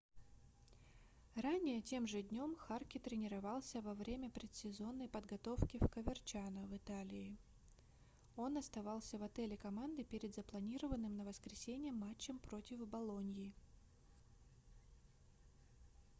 [1.35, 7.37] ранее тем же днем харке тренировался во время предсезонной подготовки в коверчано в италии
[8.35, 13.53] он оставался в отеле команды перед запланированным на воскресенье матчем против болоньи